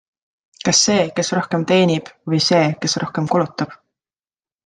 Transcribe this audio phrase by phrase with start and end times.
[0.67, 3.77] Kas see, kes rohkem teenib, või see, kes rohkem kulutab?